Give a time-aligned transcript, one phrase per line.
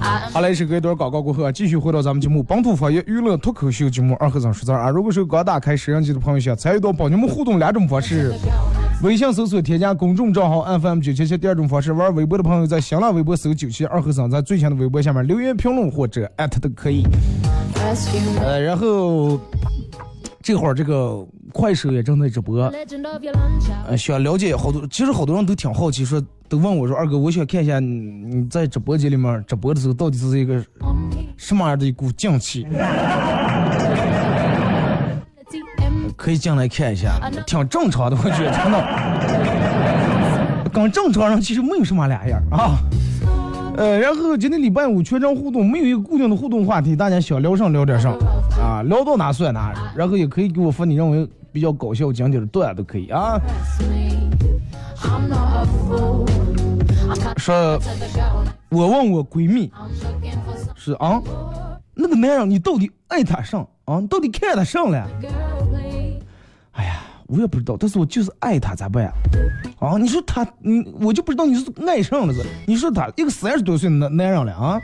[0.00, 4.88] 好嘞，是隔一段广告过后啊，继续回到咱们节目《本土方言娱乐脱口秀》节目二和尚说事儿啊。
[4.88, 8.32] 如果是刚打开摄像机的朋友，想参与到帮你们互动两种方式：
[9.02, 17.04] 微信搜索添加公众账号 FM 九七七；第二种方式，玩微博的朋友在新浪微博搜九七二和尚，在最新的微博下面留言评论或者艾特都可以。
[18.40, 19.38] 呃，然后
[20.42, 22.72] 这会儿这个快手也正在直播。
[23.96, 30.64] 想了解好多，其实好多人都挺好奇，说都问我说，二哥，我想看一下你你在直播间里面直播的时候到底是一个
[31.36, 32.66] 什么样的一股劲气，
[36.16, 42.78] 可以进来看一下，挺正常的，我觉得真的，跟正常人其实没有什么两样啊。
[43.76, 48.14] 呃，然后今天礼拜五全程互动，没有一个固定的互动话题，大家想聊上聊点上。
[48.60, 53.40] 啊，聊到哪算哪，然后也可以给我发你认为比较搞笑、经典的段都可以啊。
[57.36, 57.78] 说
[58.68, 59.70] 我问我闺蜜
[60.76, 61.20] 是啊，
[61.94, 63.98] 那个男人你到底爱他上啊？
[63.98, 65.08] 你到底看他上了？
[66.72, 69.12] 哎呀，我也不知道，但是我就是爱他，咋办呀？
[69.80, 72.44] 啊，你说他，你我就不知道你是爱上了是？
[72.66, 74.80] 你说他一个三十多岁的男男人了啊，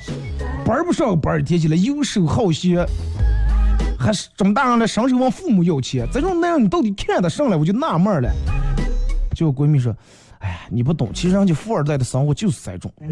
[0.65, 2.85] 班儿不上班儿，提起来游手好闲，
[4.07, 7.59] 还是这么大人了，伸手问父母要钱，这种男人你到底看得上了？
[7.59, 8.31] 我就纳闷了。
[9.35, 9.93] 结果闺蜜说，
[10.39, 12.93] 哎呀，你不懂，其实人家富二代的生活就是这种。
[13.01, 13.09] 哎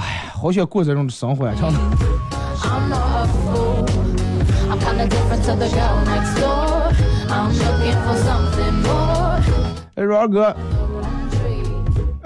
[0.00, 1.78] 呀，好想过这种生活呀，真的。
[9.98, 10.56] I'm 哥.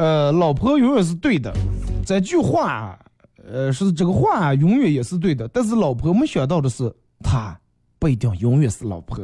[0.00, 1.52] 呃，老婆永远是对的，
[2.06, 2.98] 这句话，
[3.46, 6.90] 呃，是这个话永远也是对的，但是老婆没想到的是，
[7.22, 7.54] 他
[7.98, 9.18] 不一定永远是老婆。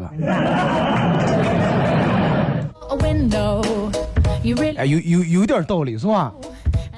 [4.77, 6.31] 哎，有有有点道理是吧？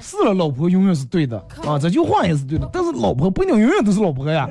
[0.01, 4.45] 是了，老婆永远是对的啊，这句话也是对的，但是老婆不一定永远都是老婆呀。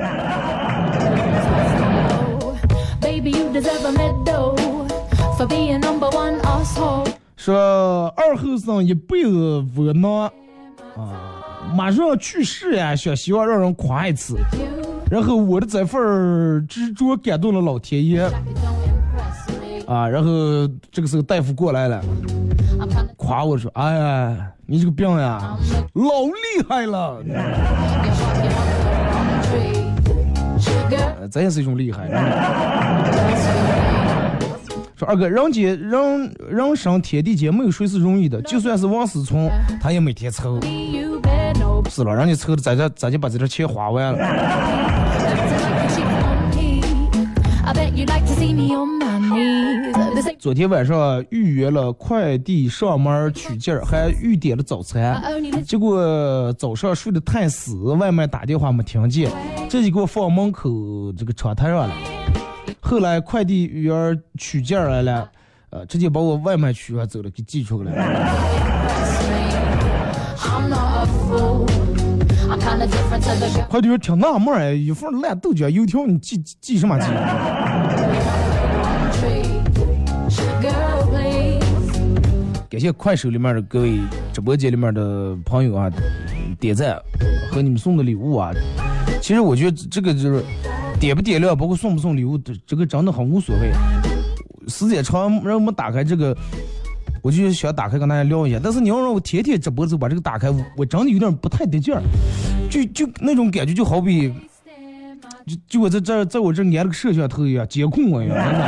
[7.38, 10.24] 说二后生一辈子窝囊，
[10.96, 14.36] 啊，马上去世呀，想希望让人夸一次。
[15.08, 18.22] 然后我的这份执着感动了老天爷，
[19.86, 20.30] 啊，然后
[20.90, 22.02] 这个时候大夫过来了，
[23.16, 25.56] 夸我说：“哎呀，你这个病呀，
[25.94, 27.22] 老厉害了，
[31.30, 32.08] 咱也是一种厉害。”
[34.98, 39.48] 说二哥，人间人人生天地间没有谁是容易的，就算是王思聪，
[39.80, 40.60] 他也每天抽。
[41.88, 44.18] 是了，人家抽的，咱这咱就把这点钱花完了。
[50.40, 55.22] 昨天晚上预约了快递上门取件，还预点了早餐。
[55.64, 59.30] 结果早上睡得太死，外卖打电话没听见，
[59.68, 60.68] 这就给我放门口
[61.16, 61.94] 这个窗台上了。
[62.88, 65.30] 后来快递员取件来了，
[65.68, 68.02] 呃，直接把我外卖取完走了，给寄出来了。
[73.68, 77.04] 快递员挺纳闷儿哎，一份烂豆角油条你寄寄寄什么寄.
[82.70, 83.98] 感谢快手里面的各位
[84.32, 85.90] 直播间里面的朋友啊，
[86.58, 86.98] 点赞
[87.52, 88.50] 和你们送的礼物啊。
[89.20, 90.42] 其实我觉得这个就是
[91.00, 93.70] 点不点亮，包括送不送礼物，这这个真的很无所谓。
[94.68, 96.36] 时间长让我们打开这个，
[97.22, 98.60] 我就想打开跟大家聊一下。
[98.62, 102.02] 但是你要让我天天直播时候把这个打开，我真的有点不太得劲儿，
[102.68, 104.32] 就就那种感觉就好比，
[105.46, 108.66] 就就我在这在我这安了个摄像头一样，监控我一样，真的，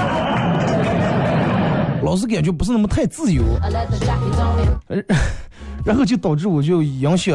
[2.02, 3.42] 老是感觉不是那么太自由。
[5.84, 7.34] 然后就导致我就影响，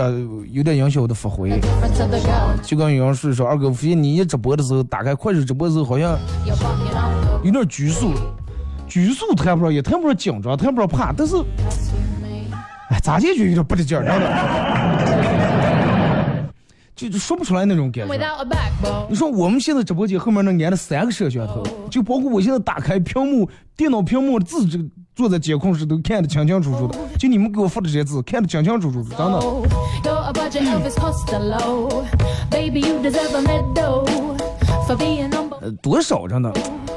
[0.52, 1.50] 有点影响我的发挥。
[2.64, 6.18] 就跟有人说说，二哥，我发现你一直播的时候，打开快手直播的时候，好像
[7.44, 8.14] 有点拘束，
[8.88, 11.36] 拘束谈不上，也谈不上紧张，谈不上怕，但是，
[12.90, 15.05] 哎，咋解决有点不得劲儿，真的，
[16.96, 18.16] 就就说不出来那种感觉。
[19.10, 24.84] 你说我们现在直播间后面能安了三个摄像头，就包括我现在打开屏幕，电脑屏幕的字，这个
[25.16, 26.98] 坐在监控室都看得清清楚楚的。
[27.20, 29.40] 就你们给我发的这些字，看得清清楚楚的，真的。
[29.40, 29.66] Oh,
[35.82, 36.54] 多少真的，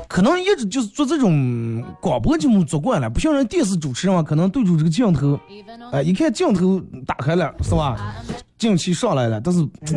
[0.06, 5.38] 可能一直就是做这种广播节目做惯了，不像人电视主持人嘛，可能对住这个镜头
[5.90, 8.14] 哎、一看镜头打开了，是吧？
[8.58, 9.64] 近期上来了，但是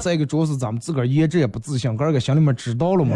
[0.00, 3.14] 再一个主要是咱们自个儿颜值也不自信，个儿个心里面知道了嘛。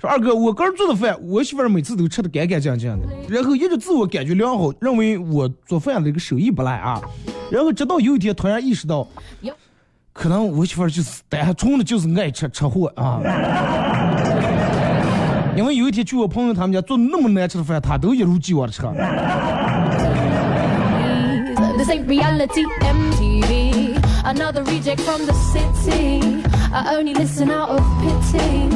[0.00, 6.98] 二哥，我个人做的饭，我媳妇儿每次都吃的干干净净的，然后一直自我感觉良好，认为我做饭的这个手艺不赖啊。
[7.50, 9.06] 然后直到有一天突然意识到，
[10.12, 13.20] 可能我媳妇儿就是单纯的就是爱吃吃货啊。
[15.58, 18.82] 因为有一天去我朋友他们家做那么难吃的饭，他都一如既往的吃。
[21.76, 23.98] This ain't reality, MTV.
[24.22, 26.44] Another reject from the city.
[26.72, 28.68] I only listen out of pity.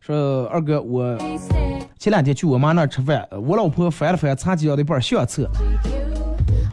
[0.00, 1.18] 说二哥，我
[1.98, 5.50] 前两天去我妈那儿吃饭，我老婆翻了翻茶几上的一本相册，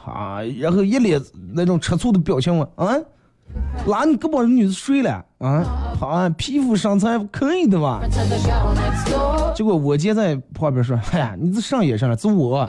[0.06, 1.20] 啊，然后一脸
[1.56, 2.94] 那种吃醋的表情我，啊，
[3.88, 5.64] 哪你胳膊女的睡了啊？
[6.00, 8.02] 好啊，皮肤身材可以的吧.
[9.54, 12.68] 结果我姐在旁边说，哎呀，你这上也上了，这我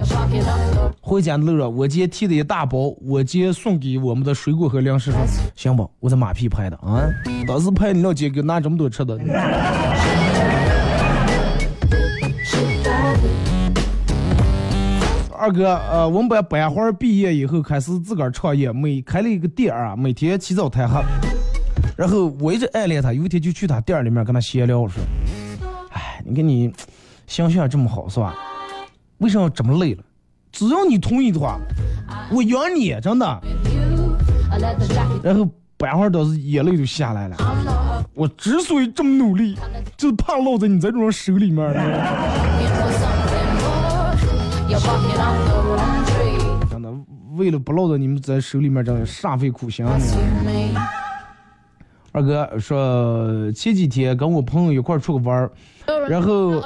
[1.00, 5.20] 回家的路上，我姐提的一大包，我姐送给我们的水果和粮食说，
[5.54, 7.02] 行吧，我在马屁拍的啊，
[7.46, 9.16] 当时拍你老姐给拿这么多吃的。
[15.36, 21.00] 二哥，呃，我们班班花毕业以后开始自个儿创业，每开了一个店啊，每天起早贪黑。
[21.96, 25.02] 然后我一直暗恋他，有一天就去他店里面跟他闲聊，我说，
[25.92, 26.72] 哎，你看你
[27.26, 28.34] 形象这么好是吧？
[29.18, 30.02] 为什么这么累了？
[30.52, 31.58] 只要你同意的话，
[32.30, 33.40] 我养你，真的。
[35.22, 37.36] 然后班花倒是眼泪就下来了。
[38.14, 39.54] 我之所以这么努力，
[39.96, 41.62] 就是怕落在你这种人手里面。
[46.70, 46.92] 真的，
[47.36, 49.92] 为了不落到你们在手里面，真的煞费苦心呢。
[49.92, 50.78] To me.
[52.12, 55.50] 二哥说，前几天跟我朋友一块儿出个玩儿，
[56.08, 56.62] 然后.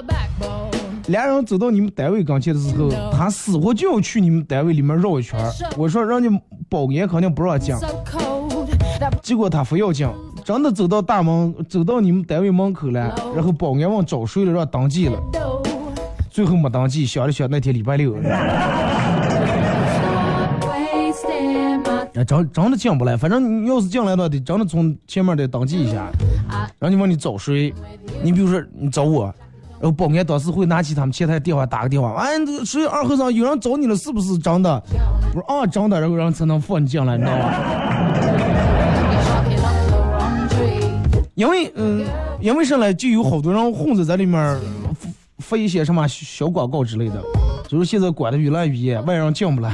[1.06, 5.50] 俩人走到你们单位跟前的时候，他死活就要去你们单位里面绕一圈儿。
[5.76, 6.28] 我说让你
[6.68, 7.74] 保安肯定不让进
[9.20, 10.08] 结果他非要进，
[10.44, 15.18] 真的走到大门，走到你们单位门口了，然后保安问找谁了，让登记了.
[16.30, 18.20] 最后没登记，想了想那天礼拜六啊，
[22.24, 23.16] 真真的进不来。
[23.16, 26.08] 反正你要是进来的话，得真的从前面得登记一下，
[26.78, 27.74] 然后你问你找谁，
[28.22, 29.24] 你比如说你找我，
[29.80, 34.82] 然后保安当时会拿起他们前台电话打个电话，哎，这个谁二和尚有人找你了，是不是真的？
[35.34, 37.54] 我说啊，真的，然后让才能放你进来，你知道吧.
[41.34, 42.04] 因为嗯，
[42.40, 44.58] 因为上来就有好多人混着在里面
[45.40, 47.22] 发发一些什么小广告之类的，
[47.66, 49.72] 就是现在管的越来越严，外人进不来。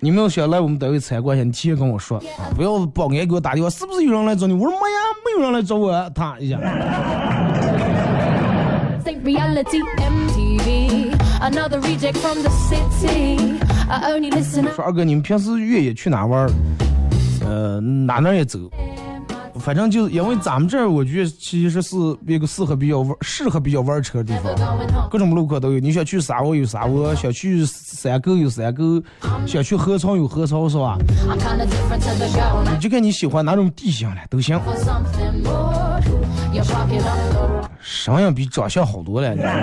[0.00, 4.54] 你们要想来我们单位参观一下，你提前跟我说啊，不要保安给我打电话，是不是有人来找你？
[4.54, 6.58] 我说没呀，没有人来找我，他一下。
[14.74, 16.48] 说二哥，你们平时越野去哪玩？
[17.44, 18.58] 呃，哪哪也走。
[19.64, 24.52] 反正就是因为咱们这儿，我觉得其实是一个适合比较玩、适合比较玩车的地方，
[25.08, 25.78] 各种路口都有。
[25.78, 29.00] 你想去沙窝有沙窝，想去山沟有山沟，
[29.46, 30.98] 想去河床有河床，是吧？
[32.72, 34.60] 你就看你喜欢哪种地形了，都行。
[37.80, 39.60] 声音比长相好多了，你知道吗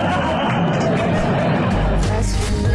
[2.02, 2.70] ？dress for me.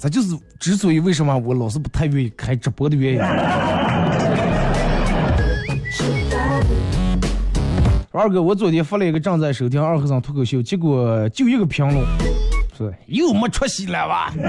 [0.00, 3.20] 这就是之所以为什么我老是不太愿意开直播的原因。
[8.12, 12.04] 二哥，我昨天发了一个正在收听二和尚脱口秀，结果就一个评论，
[12.76, 14.34] 说又没出息了吧？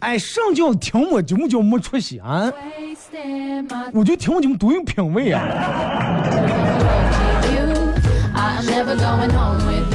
[0.00, 2.52] 哎，上叫听我节目叫没出息啊！
[3.92, 5.44] 我就听我节目多有品味啊！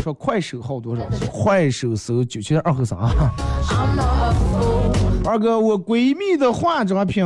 [0.01, 1.03] 说快手号多少？
[1.29, 3.11] 快手搜九七二和三啊！
[5.25, 7.25] 二哥，我闺蜜的化妆品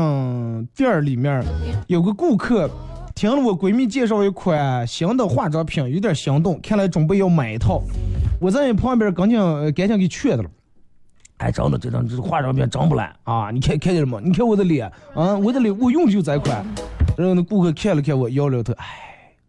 [0.76, 1.46] 店儿里面
[1.86, 2.68] 有个顾客，
[3.20, 7.82] 听了我闺蜜介绍一款新的化妆品，有点心动，看来准备要买一套。
[8.40, 10.50] 我在你旁边赶紧呃赶紧给劝的了。
[11.40, 13.52] 哎，真的，这张这化妆品真不赖啊！
[13.52, 14.22] 你看看见了吗？
[14.24, 16.66] 你看我的脸啊，我的脸我用的就这款。
[17.18, 18.86] 然后那顾客看了看我，摇了摇头，哎，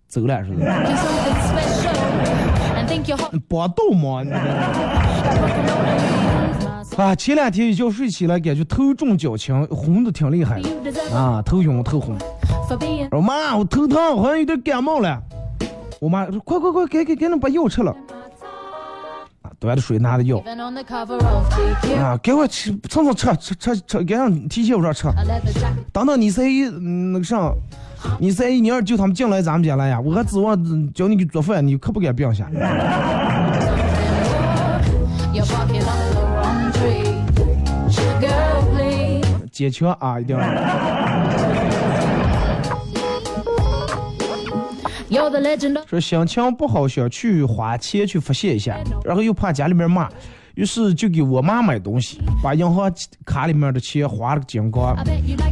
[0.08, 0.66] 走了似的。
[0.66, 1.94] You're something special.
[2.74, 3.30] And think you're hot.
[3.48, 4.42] 帮倒忙，你知道
[6.96, 7.04] 吗？
[7.04, 12.18] 啊，前两天一觉睡起来，感觉头重脚轻，红的挺厉害的啊，头晕头红。
[13.10, 15.20] 我妈，我头疼，好像有点感冒了。
[16.00, 17.90] 我妈说快快快，赶紧赶紧把药吃了。
[19.42, 20.38] 啊，端着水拿着药.
[21.98, 25.08] 啊，赶快吃，蹭蹭吃吃吃吃，赶紧提前我说吃。
[25.92, 27.52] 等等你三姨嗯那个啥，
[28.20, 30.56] 你三姨你要是叫他们进来咱们家了呀，我还指望
[30.92, 32.48] 叫你给做饭，你可不敢病下。
[39.50, 40.42] 坚强啊，一定要。
[45.86, 50.08] 说心情不好，想去花钱去发泄一下，然后又怕家里面骂，
[50.54, 52.90] 于是就给我妈买东西，把银行
[53.24, 54.96] 卡里面的钱花了个精光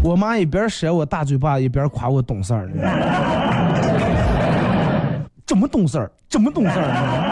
[0.02, 2.70] 我妈一边扇我大嘴巴，一边夸我懂事儿。
[5.44, 7.27] 这么懂事儿，这么懂事儿。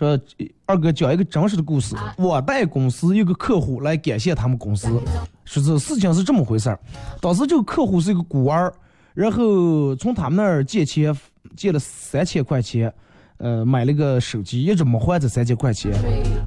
[0.00, 0.18] 说
[0.64, 4.88] 二哥讲一个真实的故事，我带公司一个客户来感谢他们公司，
[5.44, 6.80] 说这事情是这么回事儿。
[7.20, 8.72] 当时这个客户是一个孤儿，
[9.12, 11.14] 然后从他们那儿借钱，
[11.54, 12.90] 借了三千块钱，
[13.36, 15.92] 呃，买了个手机，一直没还这三千块钱。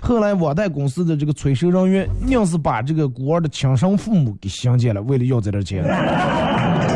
[0.02, 5.84] 后来网贷公司的这个催收人员硬是把这个孤儿的亲生父母给相见了，为了要这点钱。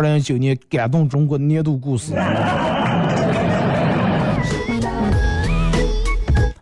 [0.00, 2.14] 二零一九年感动中国年度故事。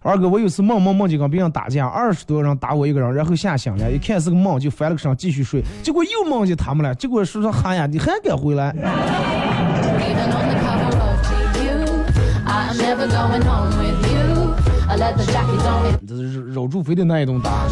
[0.02, 8.82] 二哥，我有次梦梦梦见跟别人打架，二十多人打我一个人，然后吓醒了，一看是个梦，就翻了个身继续睡，结果又梦见他们了，结果说说喊呀，你还敢回来？Even
[10.34, 11.54] on the cover of GQ.
[12.44, 12.74] I'm
[13.44, 13.86] not a
[14.26, 15.92] fool.
[15.92, 16.00] it.
[16.08, 17.68] 这是肉猪肥的那一顿打。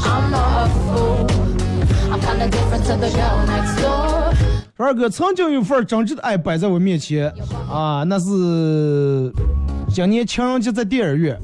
[4.77, 7.33] 说二哥，曾经有份真挚的爱摆在我面前
[7.67, 9.33] 啊，那是
[9.89, 11.35] 今年情人节在电影院，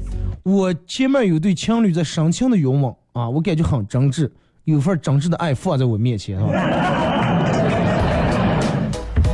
[0.43, 4.29] 我前面有对情侣在深情的拥吻啊，我感觉很真挚，
[4.65, 6.47] 有份真挚的爱放在我面前啊。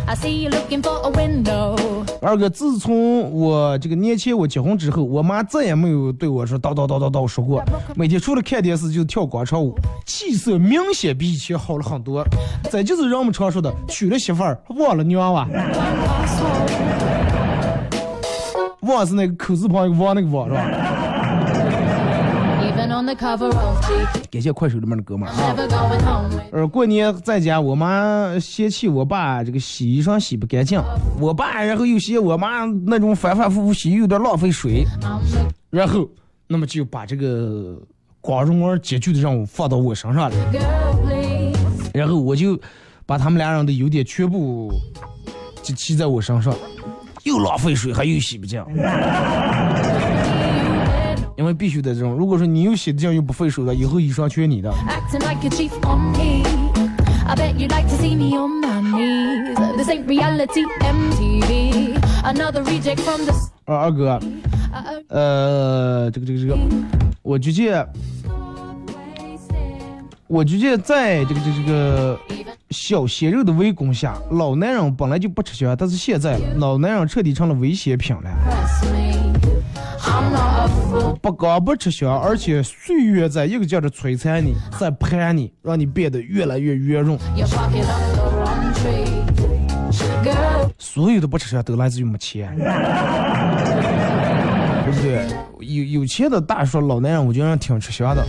[0.07, 1.77] I see you looking for a window.
[2.21, 7.63] 二哥，自从我这个年前我结婚之后，我妈再也没有对我说叨叨叨叨叨说过，
[7.95, 9.73] 每天除了看电视就跳广场舞，
[10.05, 12.25] 气色明显比以前好了很多。
[12.69, 15.47] 再就是人们常说的娶了媳妇儿忘了娘啊，
[18.83, 20.98] 忘是那个口字旁一个忘那个忘是吧？
[24.31, 25.55] 感谢快手里面的哥们儿啊。
[26.51, 30.81] 呃，过年在家，我妈嫌弃我爸这个洗衣裳洗不干净，
[31.19, 34.85] 我爸然后又嫌我妈那种反反复复洗有点浪费水，
[35.69, 36.07] 然后
[36.47, 37.77] 那么就把这个
[38.21, 40.35] 光荣而艰巨的任务放到我身上了。
[41.93, 42.59] 然后我就
[43.05, 44.71] 把他们俩人的优点全部
[45.63, 46.53] 就骑在我身上，
[47.23, 48.63] 又浪费水，还又洗不净。
[51.39, 54.69] 因为必须得这种，如果说你又洗得净又不费手的，以后衣裳全你的。
[63.31, 66.57] S- 二二哥，Uh, 呃，这个这个这个，
[67.21, 67.87] 我直接
[70.27, 72.19] 我直接在这个这个这个
[72.71, 78.98] 小鲜肉的围攻下，老男人本来就不吃香，但是现在老男人彻底成了危险品了。
[81.21, 87.17] 不光不吃香，而且岁月在一个劲儿的摧残你，在盘你，让你变得越来越圆润。
[90.77, 92.55] 所有的不吃香都来自于没钱，
[94.85, 95.27] 对不对？
[95.59, 98.25] 有有钱的大叔老男人，我觉得挺吃香的。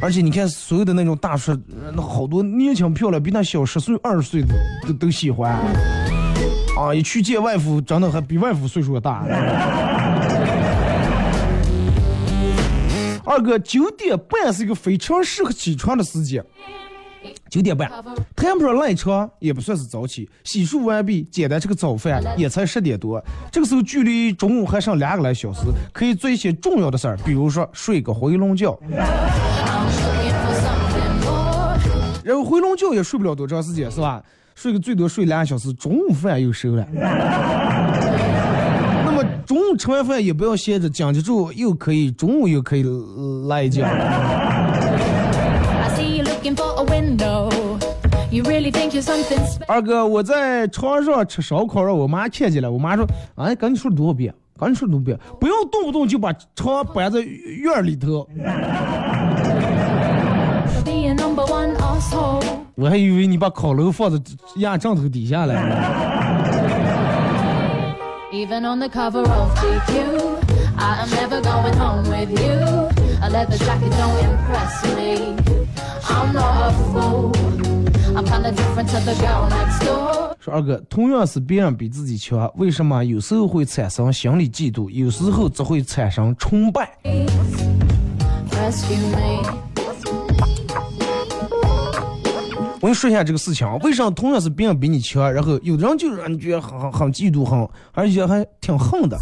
[0.00, 4.54] 而且你看，所有的那种大叔，呃那好多年轻漂亮，比他小十岁、二十岁的
[4.86, 5.52] 都都喜欢。
[6.78, 9.24] 啊，一去见外父，真的还比外父岁数大。
[13.30, 16.44] 二哥，九点半是一个非常适合起床的时间。
[17.48, 17.88] 九点半，
[18.34, 20.28] 谈不上赖床，也不算是早起。
[20.42, 23.22] 洗漱完毕，简单吃个早饭，也才十点多。
[23.52, 25.60] 这个时候距离中午还剩两个来小时，
[25.92, 28.76] 可以做一些重要的事儿，比如说睡个回笼觉。
[32.24, 34.20] 然后回笼觉也睡不了多长时间，是吧？
[34.56, 36.84] 睡个最多睡两个小时，中午饭又熟了。
[39.50, 42.84] 中午吃完饭也不要歇着，讲记住又可以中午又可以
[43.48, 43.82] 来一觉。
[49.66, 52.70] 二哥，我在床上吃烧烤，让我妈看见了。
[52.70, 53.04] 我妈说
[53.34, 54.32] ：“哎，赶紧说了多少遍？
[54.56, 55.18] 赶紧说了多少遍？
[55.40, 58.28] 不要动不动就把床摆在院里头。”
[62.76, 64.16] 我还以为你把烤炉放在
[64.58, 66.19] 压帐头底下了。
[80.40, 86.90] 说二哥，同样是别人比自己强，为什么有时候会产生心理嫉妒，有时候则会产生崇拜？
[92.80, 99.18] 我跟你说一下这个事情啊，为啥同样是别人比你强，然后有的人就是让你觉得很很很嫉妒，很而且还挺恨的；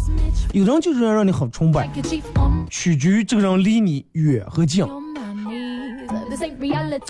[0.53, 1.89] 有的人就是让你很崇拜，
[2.69, 4.85] 取决于这个人离你远和近。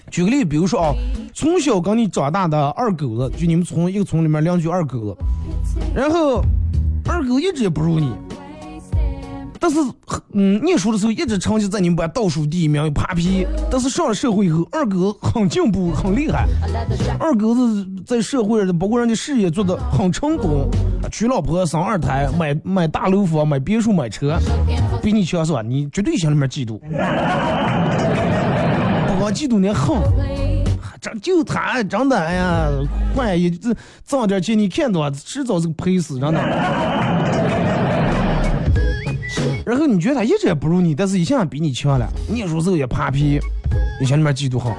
[0.10, 0.92] 举个例，比如说啊，
[1.36, 6.44] 从小跟你长大的二狗子，就你们村一个村里面两句二狗子，然后
[7.06, 8.12] 二狗一直也不如你。
[9.60, 9.78] 但是，
[10.34, 13.46] 嗯，念书的时候一直成绩在你们班倒数第一名，又扒皮。
[13.70, 16.48] 但是上了社会以后，二狗很进步，很厉害。
[17.20, 20.70] 二狗子在社会上，包括人家事业做的很成功，
[21.12, 24.40] 娶老婆、生二胎、买买大楼房、买别墅、买车，
[25.02, 25.62] 比你强是吧？
[25.62, 26.80] 你绝对心里面嫉妒，
[29.08, 29.98] 不光嫉妒，你恨。
[31.02, 32.68] 这就他真的，哎呀，
[33.16, 33.74] 万一这
[34.06, 36.40] 挣点钱，你看到迟早是赔死，真的。
[39.70, 43.40] 然后你觉得他一直也不如你，但是一下比你强了，念书时候也扒皮，
[44.02, 44.74] 你心里面嫉妒很。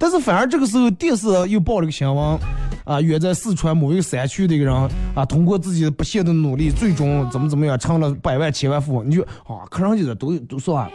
[0.00, 2.36] 但是反而这个时候电视又报了个新闻，
[2.82, 4.74] 啊，远在四川某一个山区的一个人
[5.14, 9.08] 啊，通过自己不懈的努力，最终怎么怎么样成了百万千万富翁。
[9.08, 10.90] 你就啊，看上去的都都算，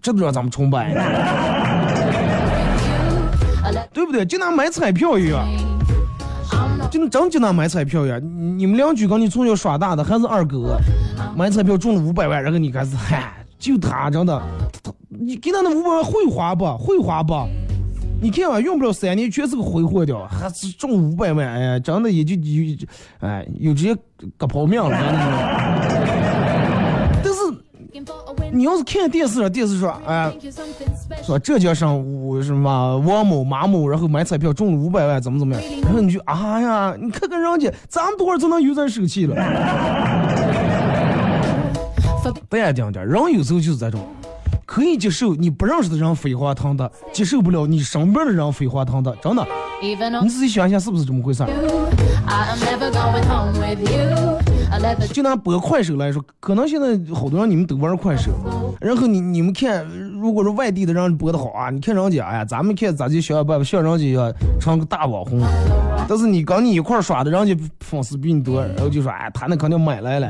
[0.00, 0.94] 这都让咱们崇拜，
[3.92, 4.24] 对不对？
[4.24, 5.44] 就拿买彩票一样。
[6.90, 8.18] 就真就那买彩票呀！
[8.56, 10.76] 你们两句跟你从小耍大的还是二哥，
[11.36, 14.42] 买彩票中了五百万，然后你开始嗨，就他真的，
[15.08, 16.64] 你给他那五百万会花不？
[16.78, 17.34] 会花不？
[18.20, 22.76] 你看吧，用不了三年全是个挥霍掉，还是中五百万，哎呀，真的也就有，
[23.20, 23.94] 哎，有直接
[24.36, 26.17] 割跑命了，真的。
[28.52, 30.32] 你要是看电视了，电视说，哎，
[31.22, 35.62] 说浙江省五什么王某马某，然后买彩票中了五百万，怎么怎么样？
[35.82, 39.34] 然后你就啊呀，你看看人家，咱多少就能有点手气了？
[42.48, 44.00] 淡定点，人有时候就是这种，
[44.68, 49.42] 可以接受你不认识的人飞黄腾达，接受不了你身边的人飞黄腾达，真的。
[49.80, 51.42] 你自己想一想是不是这么回事？
[55.10, 58.30] 就拿播快手来说，可能现在好多人你们都玩快手，
[58.78, 59.86] 然后你你们看，
[60.20, 65.40] 如果说外地的人播的好啊，你看人家，哎呀，咱们看咱就想办法像人家一样成个大网红，
[66.06, 70.28] 但是你跟你一块耍的，人家粉丝比你多，然后就说，哎，他那肯定买来了。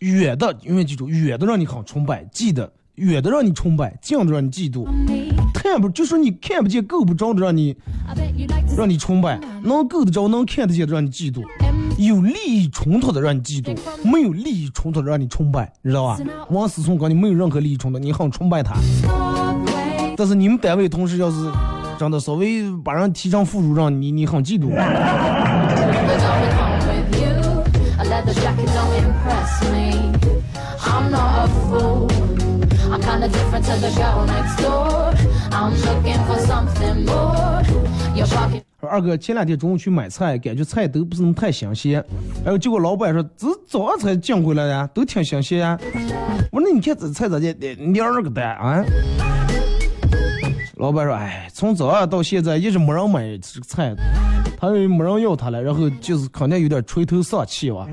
[0.00, 2.72] 远的永远记住，远的让你很崇拜，记得。
[2.94, 4.86] 远的让你崇拜，近的让你嫉妒，
[5.52, 7.76] 看不就说你看不见、够不着的让你
[8.76, 11.42] 让你崇拜，能够得着、能看得见的让你嫉妒，
[11.98, 13.76] 有利益冲突的让你嫉妒，
[14.08, 16.20] 没有利益冲突的让你崇拜，你知道吧？
[16.50, 18.76] 王思聪跟你没有任何利益冲突，你很崇拜他。
[20.16, 21.50] 但是你们单位同事要是
[21.98, 24.70] 真的稍微把人提成副处长，你你很嫉妒。
[38.86, 42.04] 二哥，前两天中午去买菜，感觉菜都不是那么太新鲜。
[42.44, 45.78] 然后结果老板说，这早上才进回来的，都挺新鲜呀。
[46.52, 47.52] 我说那你看这菜咋的？
[47.92, 48.84] 两个蛋啊？
[50.76, 53.94] 老板说，哎，从早上到现在一直没人买这个菜，
[54.58, 57.88] 他没人要他了，然后就是肯定有点垂头丧气哇。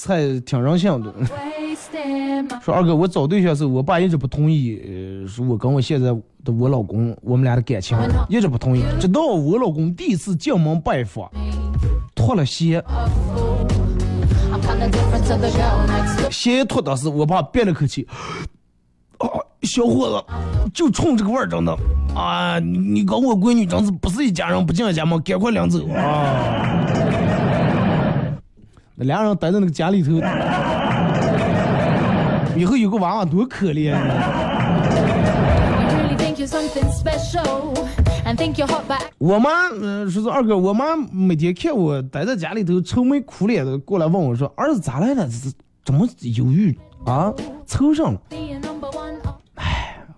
[0.00, 1.12] 菜挺任性的。
[2.62, 6.10] 说二哥，我找对象时候，我爸一直不同意，呃，说我跟我现在
[6.42, 7.96] 的我老公，我们俩的感情
[8.28, 8.82] 一直不同意。
[8.98, 11.30] 直到我老公第一次进门拜访，
[12.14, 12.82] 脱了鞋，
[16.30, 18.06] 鞋脱，当时我爸憋了口气，
[19.18, 19.28] 啊，
[19.62, 20.24] 小伙子，
[20.72, 21.76] 就冲这个味儿，真的
[22.14, 22.58] 啊！
[22.58, 26.86] 你你跟我闺女真是不是一家人不进一家门，赶快领走啊！
[29.02, 30.12] 那俩人待在那个家里头，
[32.54, 33.98] 以后有个娃娃多可怜啊
[39.16, 45.26] 我妈，嗯、说是二哥，我妈每天看我待在家里头愁眉苦脸的，过来问我说：“儿子咋来了？
[45.26, 47.32] 这这怎么犹豫啊？
[47.66, 48.20] 愁上了.
[49.24, 49.34] Oh,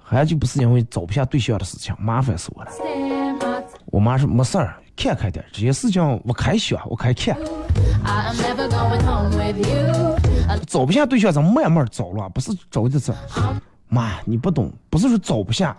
[0.03, 2.71] 还就不是因为找不下对象的事情，麻烦死我了。”
[3.87, 7.37] 我妈说没事儿，看开点，这些事情我开想，我开看，
[8.05, 10.17] I am never going home with you.
[10.49, 13.13] A 找不下对象咱慢慢找了，不是找的这。
[13.89, 15.77] 妈，你不懂，不是说找不下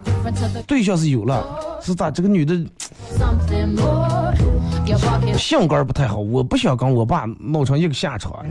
[0.68, 1.44] 对象是有了，
[1.82, 2.54] 是咋这个女的
[5.36, 8.46] 性格儿不太好，我不想跟我爸闹成一个下场。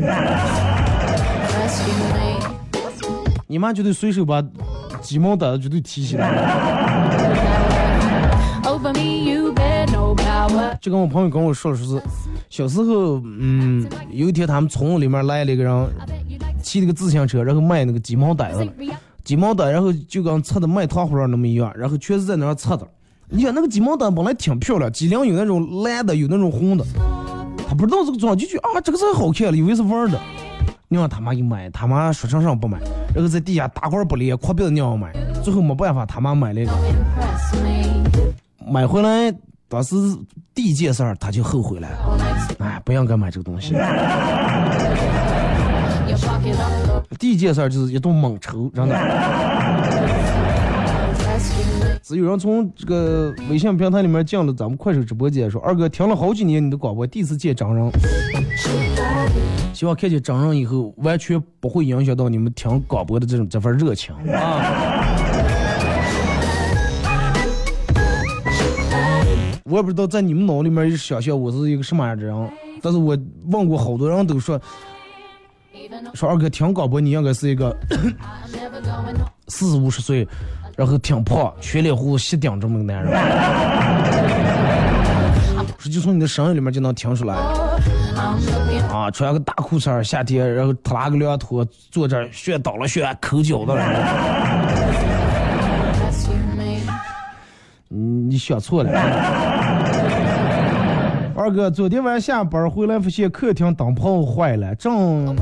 [3.46, 4.42] 你妈绝对随手把
[5.00, 6.28] 鸡毛掸子绝对提起来。
[10.80, 12.02] 就跟我朋友跟我说的，说是
[12.50, 15.88] 小时候，嗯，有一天他们村里面来了一个人，
[16.62, 18.68] 骑那个自行车，然后卖那个鸡毛掸子。
[19.24, 22.86] 鸡毛掸，然后就跟擦的卖糖葫芦那么一样，然后全是在那儿擦的。
[23.28, 26.84] 你看那个鸡毛掸本来挺漂亮，脊梁有那种蓝的，有那种红的，
[27.68, 30.18] 他不知道这个装就觉啊这个是好看了，以为是玩的。
[30.88, 32.78] 你让他妈给买，他妈说成上不买，
[33.14, 35.10] 然后在地下打滚不离，哭鼻子娘要买，
[35.42, 36.72] 最后没办法，他妈买了一个，
[38.70, 39.32] 买回来
[39.72, 39.96] 当时
[40.54, 41.88] 第一件事儿他就后悔了，
[42.58, 43.74] 哎，不应该买这个东西。
[47.18, 48.94] 第一件事儿就是一顿猛抽，真的。
[51.24, 51.98] rescue me.
[52.02, 57.90] 只有人从这个微信平台里面进了咱们快手直播间，说二哥听了好几年你的广播，第一次见真人，
[59.72, 64.91] 希望看见真人以后，完全不会影响到你们听广播的这种这份热情啊。
[69.72, 72.50] 我也不知道在你们脑里面想象我是一个什么样的人，
[72.82, 74.60] 但是我问过好多人都说
[76.12, 77.74] 说二哥听广播你应该是一个
[79.48, 80.28] 四五十岁，
[80.76, 83.12] 然后挺胖，全脸胡子吸顶这么个男人。
[85.78, 87.34] 说就从你的声音里面就能听出来
[88.92, 93.82] 啊，穿个大裤衩，夏天，然后特拉个凉拖，坐这儿旋倒了炫，抠脚的了。
[97.88, 98.90] 你想错了。
[101.42, 105.36] 二哥，昨天晚上下班回来，发现客厅灯泡坏了，正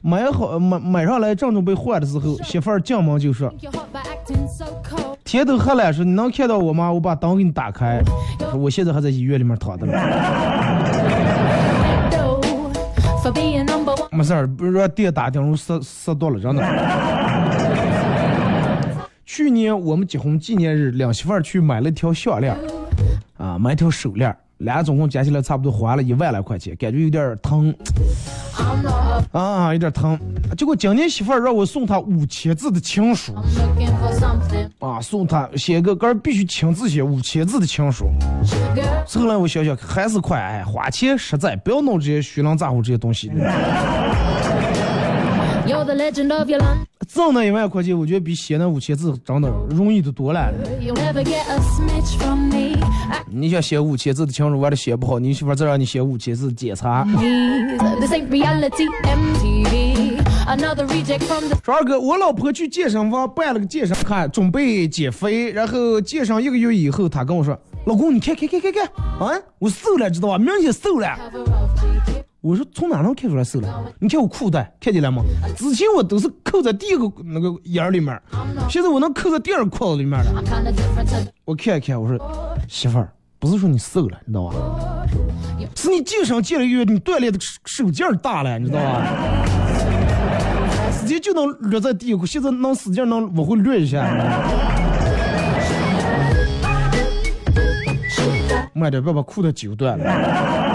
[0.00, 6.92] 买好买买上来，正准备换的时候，媳妇儿进门就说 Think you're hot by acting so cold.：“ 天都黑了，说你能看到我吗？
[6.92, 8.00] 我把灯给你打开。”
[8.38, 9.92] 说我现在还在医院里面躺着呢。
[14.12, 16.62] 没事儿，不是让电打电容塞塞到了，真的。
[19.26, 22.56] 去年我们结婚纪念日，领媳妇儿去买了一条项链，
[23.38, 27.74] 啊，买一条手链，俩总共加起来差不多花了一万来块钱，感觉有点儿疼
[29.32, 30.18] 啊，有点疼。
[30.56, 33.34] 结果今年媳妇儿让我送她五千字的情书.
[34.78, 38.06] 啊，送她写个杆儿必须亲自写五千字的情书。
[39.08, 43.32] 后来我想想还是快，哎，花钱实在，不要弄这些虚浪咋呼这些东西。
[47.08, 50.52] 挣那一万块钱，我觉得比写那五千字真的容易的多了。
[53.28, 57.06] 你想写五千字的情书，完了写不好，你媳妇儿再让你写五千字检查。
[61.64, 68.84] 说二哥，我老婆去健身房办了个健身卡，准备减肥，然后健身一个月以后，她跟我说：“老公，你看看看看看，
[69.18, 70.38] 啊，我瘦了，知道吧？
[70.38, 71.16] 明显瘦了。”
[72.44, 73.84] 我说：“从哪能看出来瘦了？
[74.00, 75.22] 你看我裤带，看见了吗？
[75.56, 78.20] 之前我都是扣在第一个那个眼儿里面，
[78.68, 80.42] 现在我能扣在第二个裤子里面了。
[81.44, 82.18] 我看一看，我说
[82.68, 84.54] 媳妇儿，不是说你瘦了，你知道吧？
[85.76, 89.06] 是你健身健了一个月，你锻炼的手劲儿大了，你知道吧？
[91.00, 94.02] 直接就能略在第一个，现在能使劲能往回略一下。
[98.74, 100.71] 慢点，别把裤子揪断了。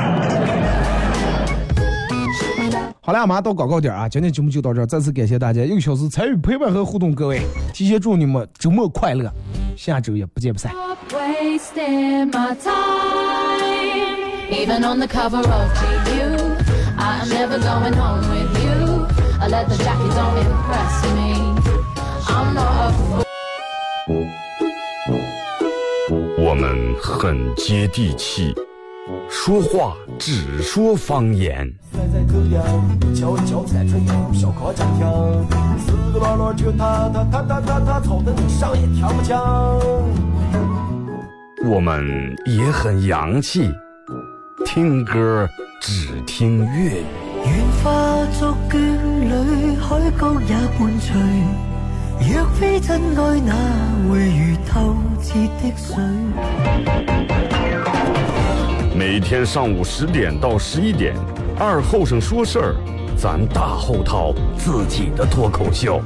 [3.08, 4.10] 好了，马上到广告点啊！
[4.10, 7.40] 今天节目就到这儿，再次感谢大家一个小时参与陪伴和互动，各位，
[7.74, 9.32] 提前祝你们周末快乐，
[9.78, 10.74] 下周也不见不散。
[26.38, 28.54] 我们很接地气，
[29.30, 31.72] 说话只说方言。
[31.94, 32.62] 在口边，
[33.16, 35.06] 敲一敲三春油，小康家庭，
[35.80, 39.36] 四个老老就他他他他他他吵得你上也听不清。
[41.70, 43.70] 我们也很洋气，
[44.66, 45.48] 听歌
[45.82, 47.06] 只听粤语。
[47.46, 51.16] 愿化作眷侣，海角也伴随。
[52.20, 53.54] 若非真爱，哪
[54.10, 55.96] 会如透彻的水？
[58.98, 61.16] 每天上午十点到十一点，
[61.60, 62.76] 二后生说事儿，
[63.16, 66.02] 咱大后套自己的脱口秀，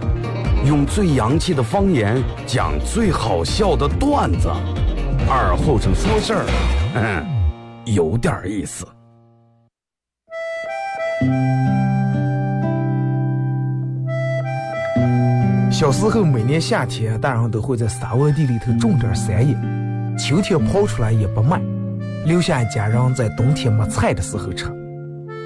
[0.66, 4.50] 用最洋气的方言讲最好笑的段子。
[5.30, 6.46] 二后生说事儿，
[6.96, 7.26] 嗯，
[7.86, 8.86] 有点意思。
[15.72, 19.56] 小时候每年夏天，大人都会在沙窝地里头种点山野，
[20.18, 21.62] 秋天刨出来也不卖，
[22.26, 24.66] 留下家人在冬天没菜的时候吃。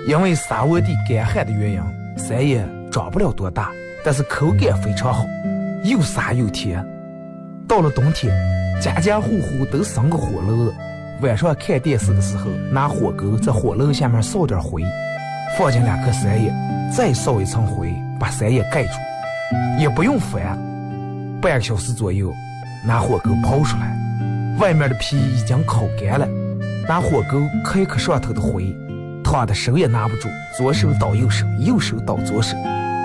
[0.08, 1.82] 因为沙窝地干旱的原因，
[2.18, 3.72] 山野长不了多大，
[4.04, 5.26] 但是口感非常好，
[5.84, 6.86] 又沙又甜。
[7.68, 8.32] 到了冬天，
[8.80, 10.72] 家家户户都生个火炉，
[11.22, 14.84] 晚上看电视的时候，拿火钩在火炉下面烧点灰，
[15.58, 16.54] 放进两颗山叶，
[16.96, 18.92] 再烧一层灰，把山叶盖住，
[19.80, 20.56] 也不用翻，
[21.42, 22.32] 半个小时左右，
[22.86, 23.98] 拿火钩刨出来，
[24.60, 26.28] 外面的皮已经烤干了，
[26.88, 28.76] 拿火钩磕一磕上头的灰，
[29.24, 32.56] 烫的手也拿不住，左手倒右手，右手倒左手，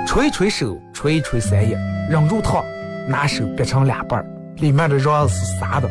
[0.06, 1.78] 捶一捶手，捶一捶三叶，
[2.10, 2.62] 忍住烫，
[3.08, 4.26] 拿手掰成两半儿。
[4.56, 5.88] 里面的瓤是沙的，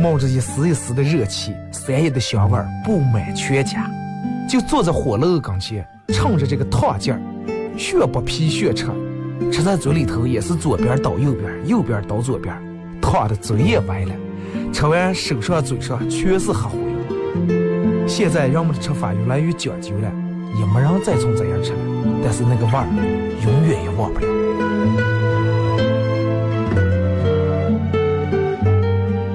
[0.00, 3.86] 冒着一丝一丝的热气，三叶的香味儿布满全家。
[4.48, 7.20] 就坐在火炉跟前，趁着这个烫劲儿，
[7.76, 8.86] 血不皮血吃，
[9.52, 12.56] 吃在嘴里头也是左边倒右边，右边倒左边，
[13.02, 14.14] 烫的嘴也歪了。
[14.72, 16.89] 吃完手上嘴上全是黑灰。
[18.10, 20.12] 现在人们的吃法越来越讲究了，
[20.58, 21.78] 也没人再从这样吃了，
[22.24, 22.84] 但是那个味儿
[23.44, 24.26] 永远也忘不了。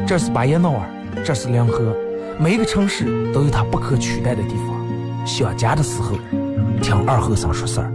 [0.06, 0.82] 这是巴彦淖尔，
[1.24, 1.96] 这是临河，
[2.38, 5.26] 每一个城市都有它不可取代的地方。
[5.26, 6.18] 想家的时候，
[6.82, 7.95] 听二后生说事儿。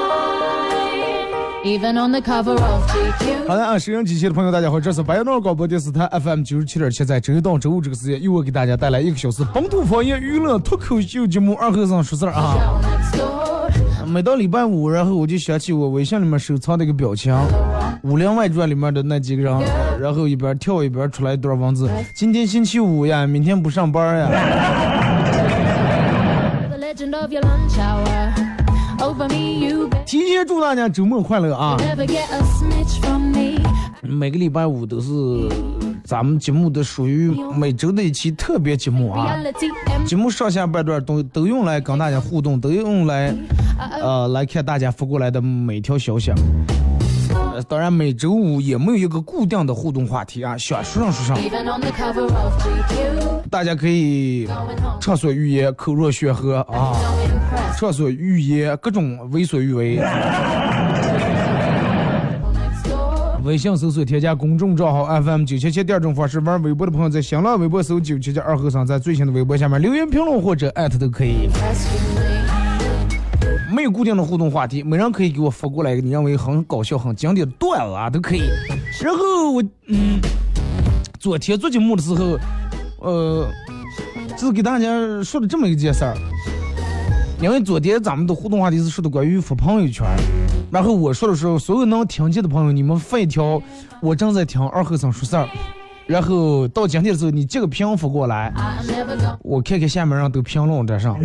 [1.63, 3.47] Even on the cover of GQ.
[3.47, 12.55] 好的啊，收音机前的朋友，大家好，这是白鸟广播电视台 FM 九十七点七，在周一到周五这个时间，由我给大家带来一个小时本土方言娱乐脱口秀节目《二和尚说事儿》啊。
[14.07, 17.31] 每到礼拜五，然后我就想起我微信里面收藏的一个表情，
[18.01, 19.55] 《武林外传》里面的那几个人，
[19.99, 24.27] 然后一边跳一边出来一段文字：今天星期五呀，明天不上班呀。
[30.05, 31.75] 提前祝大家周末快乐啊.
[34.01, 35.09] 每个礼拜五都是
[36.03, 39.35] 咱们节目的属于每周的一期特别节目啊。
[40.05, 43.33] 节目上下半段都都用来跟大家互动，都用来
[43.99, 46.31] 呃来看大家发过来的每条消息。
[47.53, 51.37] 呃，当然每周五也没有一个固定的互动话题啊，想说上说上.
[53.49, 54.47] 大家可以
[54.99, 56.93] 畅所欲言，口若悬河啊.
[57.81, 59.99] 畅所欲言，各种为所欲为。
[63.43, 71.49] 微信搜索添加公众账号 FM 九七七，第二种方式玩微博的朋友在新浪微博搜九七七二和尚，在最新的微博下面留言评论或者艾特都可以。
[73.73, 78.43] 没有固定的互动话题，每人可以给我发过来一个你认为很搞笑、很经典的段子啊，都可以。
[79.01, 80.19] 然后我嗯，
[81.19, 82.37] 昨天做节目的时候，
[82.99, 83.47] 呃，
[84.37, 84.85] 就是给大家
[85.23, 86.15] 说的这么一件事儿。
[87.41, 90.05] 因为昨天咱们的互动话题是说的关于发朋友圈，
[90.69, 93.59] 然后我说的时候，所有能听见的朋友，你们发一条
[93.99, 95.49] 我正在听二和尚说事儿，
[96.05, 98.53] 然后到今天的时候，你这个评发过来，
[99.41, 101.17] 我看看下面人都评论这上，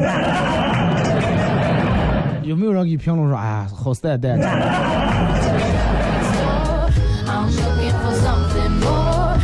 [2.42, 4.48] 有没有人给评论说，哎呀，好蛋蛋？store.
[7.26, 9.36] I'm looking for something more.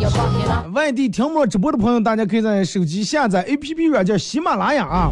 [0.00, 0.72] You're barking up.
[0.72, 5.10] 外地听不了直播的朋友，大家可以在手机下载 APP 软件喜马拉雅啊，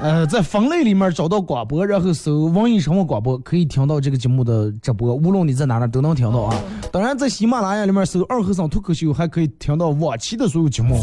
[0.00, 6.54] 呃，在分类里面找到广播，然后搜“网易生活广播”，可以听到这个节目的直播，无论你在哪哪都能听到啊。
[6.92, 11.00] 当然，在喜马拉雅里面搜“二和尚脱口秀”，还可以听到往期的所有节目。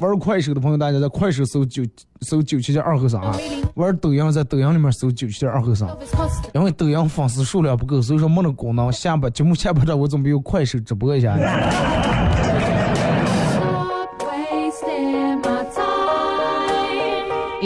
[0.00, 1.82] 玩快手的朋友，大家在快手搜九
[2.22, 3.32] 搜九七点二和尚啊；
[3.74, 5.88] 玩抖音在抖音里面搜九七点二和尚。
[6.54, 8.92] 因为抖音粉丝数量不够，所以说没那功能。
[8.92, 11.36] 下班节目下班了，我准备用快手直播一下。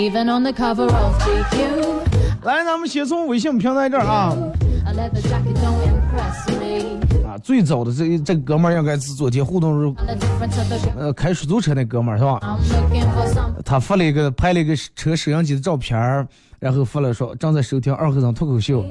[0.03, 4.35] Even on the cover of GQ, 来，咱们先从微信平台这儿啊.
[7.25, 9.95] 啊，最早的这这哥们儿应该是昨天互动时.
[10.99, 12.41] 呃开出租车那哥们儿是吧.
[13.65, 16.27] 他发了一个拍了一个车摄像机的照片儿，
[16.59, 18.85] 然后发了说正在收听二和尚脱口秀。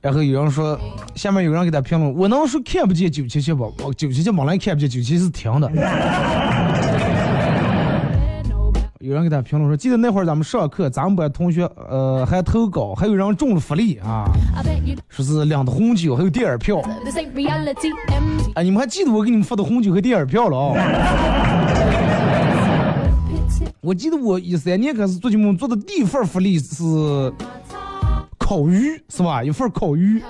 [0.00, 0.80] 然后有人说，
[1.14, 3.66] 下面有人给他评论，我能说看不见九七七吧？
[3.84, 5.70] 我九七七本来看不见，九七是停的。
[9.02, 14.30] 有人给他评论说，记得那会儿咱们上课，咱们班同学呃还投稿，还有人中了福利啊
[15.08, 16.80] 说是两的红酒还有电影票。
[18.54, 20.74] 哎，你们还记得我给你们发的红酒和电影票了啊.
[23.82, 26.84] 我记得我一三年开始做节目做的第一份福利是
[28.38, 29.42] 烤鱼，是吧？
[29.42, 30.22] 一份烤鱼，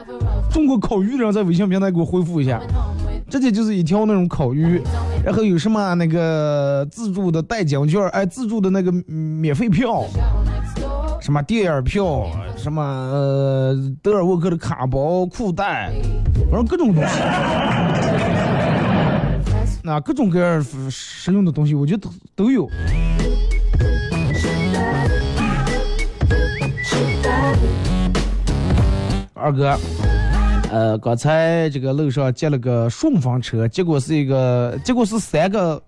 [0.50, 2.58] 中国烤鱼的人在微信平台给我回复一下.
[3.28, 4.80] 直接就是一条那种烤鱼，
[5.24, 10.04] 然后有什么那个自助的代金券，哎，自助的那个免费票，
[11.20, 15.92] 什么电影票，什么呃德尔沃克的卡包、裤带，
[16.50, 17.12] 反正各种东西。
[19.84, 22.68] 那各种各样实用的东西，我觉得都都有。
[29.34, 29.76] 二哥，
[30.72, 35.80] 呃，刚才这个路上接了个顺风车，结果是一个，结果是三个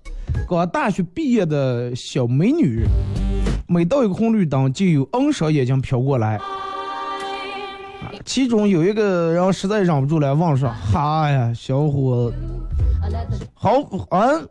[0.46, 2.84] 刚大学毕业的小美女，
[3.66, 6.36] 每到一个红绿灯，就有 N 双眼睛飘过来。
[6.36, 6.42] 啊
[8.26, 12.36] 其中有一个人实在忍不住了问说：“哈呀，小伙子，
[13.54, 13.70] 好
[14.10, 14.48] 嗯，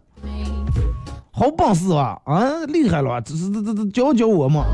[1.32, 4.65] 好本事啊，啊，厉害了，这这这这教教我嘛。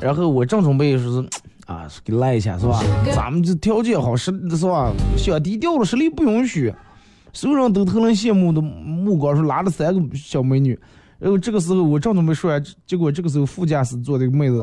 [0.00, 1.28] 然后我正准备说是
[1.72, 2.82] 啊，给赖一下是吧？
[3.14, 4.92] 咱们这条件好，实是吧？
[5.16, 6.72] 想低调了，实力不允许，
[7.32, 10.78] 所有人都特能羡慕的目光是拉了三个小美女。
[11.18, 14.60] 然后这个时候我正准备说完，结果这个时候副驾驶坐的一个妹子.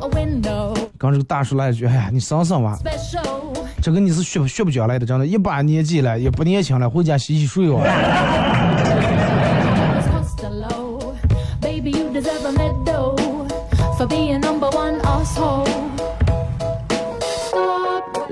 [0.98, 2.78] 刚这个大叔来一句：“哎呀，你省省吧，
[3.82, 7.82] 这个你是学学不下来的，真的，一把年纪了，也不年轻了，回家洗洗睡吧。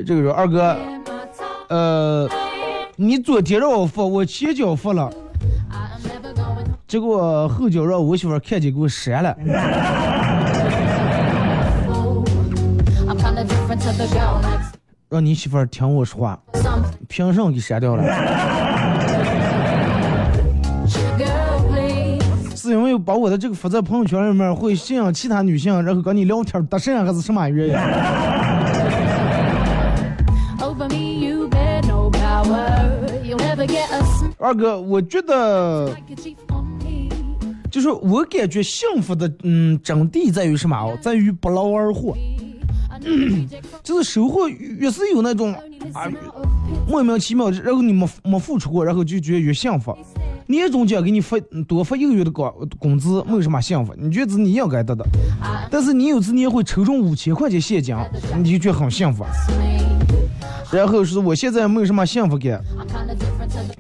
[0.09, 0.75] 这个人，二哥，
[1.69, 2.27] 呃，
[2.97, 5.13] 你昨天让我付，我前脚付了，
[6.87, 9.37] 结果后脚让我媳妇看见给我删了。
[15.11, 16.41] 让你媳妇听我说话，
[17.07, 18.03] 凭什么给删掉了？
[22.57, 27.75] 是因为把我的这个发在朋友圈里面会吸引其他女性，然后跟你聊天，搭讪还是什么原因？
[34.39, 35.93] 二哥，我觉得
[37.71, 40.97] 就是我感觉幸福的，嗯，真谛在于什么哦？
[41.03, 42.17] 在于不劳而获，
[43.83, 45.53] 就是收获越是有那种
[45.93, 46.09] 啊
[46.89, 49.97] 莫名其妙，然后你没没付出过，然后就觉得越幸福。
[50.47, 55.05] 年终奖给你发多发一个月的工工资，没有什么幸福，你觉得你应该得的。
[55.71, 57.95] 但是你有次你也会抽中五千块钱现金，
[58.39, 59.25] 你就觉得很幸福。
[60.77, 62.63] 然后是我现在没有什么幸福感，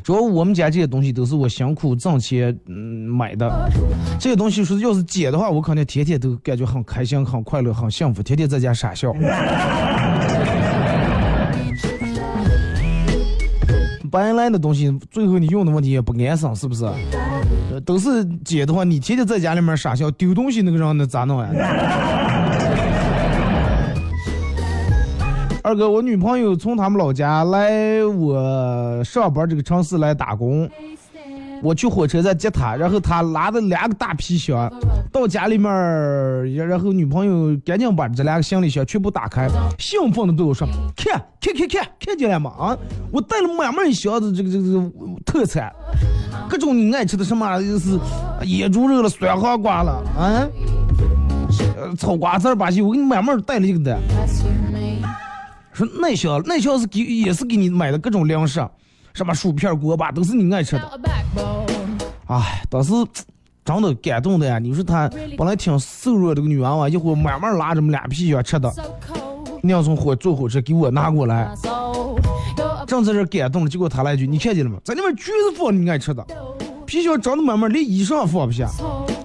[0.02, 3.70] 主要我们家这些东西都是我辛苦挣钱嗯买的，
[4.18, 9.12] 这些东西说要是姐的话，我肯定天天都感觉很开心、很快乐、很幸福，天天在家傻笑。
[14.10, 16.86] 白来的东西，最后你用的问题也不安生，是不是？
[17.84, 22.47] 都是姐的话，你天天在家里面傻笑，丢东西那个人那咋弄呀？
[25.68, 30.66] 二哥，我女朋友从他们老家来我上班这个城市来打工，
[31.62, 34.72] 我去火车站接她，然后她拉的两个大皮箱
[35.12, 35.70] 到家里面，
[36.66, 39.46] 然后女朋友赶紧把这两个行李箱全部打开，
[39.78, 40.66] 兴奋的对我说
[40.96, 42.50] ：“看，看，看，看，看见了吗？
[42.58, 42.78] 啊，
[43.12, 44.90] 我带了满满一箱子这个这个这个
[45.26, 45.70] 特产，
[46.48, 47.98] 各种你爱吃的什么，就是
[48.42, 50.48] 野猪肉了、酸黄瓜了，啊，
[51.76, 53.98] 呃，炒瓜子儿吧唧，我给你满满带了一个的。”
[55.78, 58.66] 说那小那小是给也是给你买的各种粮食，
[59.14, 61.00] 什么薯片、锅巴都是你爱吃的。
[62.26, 62.92] 哎，当时
[63.64, 64.58] 真的感动的呀！
[64.58, 69.60] 你说她本来挺瘦弱这个女娃娃，一会儿慢慢拉着么俩皮箱吃的，So cold.
[69.62, 71.54] 娘从火坐火车给我拿过来
[72.86, 74.78] 正在这感动了，结果她来一句：“你看见了吗？
[74.84, 76.26] 在里面橘子放你爱吃的，
[76.86, 78.68] 皮箱长得慢慢连衣裳也放不下。”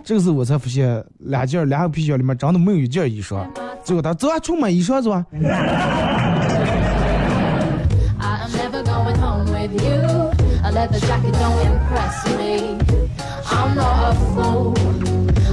[0.04, 3.45] 这个时候我才发现，两件两个皮箱里面真的没有一件衣裳。
[3.86, 5.26] 结果他走啊，出买衣裳走啊。
[9.68, 9.99] With you.
[10.64, 12.78] A leather jacket don't impress me.
[13.45, 14.74] I'm not a fool.